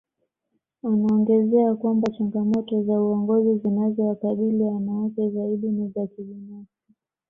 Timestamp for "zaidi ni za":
5.29-6.07